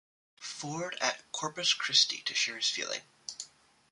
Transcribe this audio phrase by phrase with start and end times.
[0.39, 3.01] Ford at Corpus Christi to share his feeling.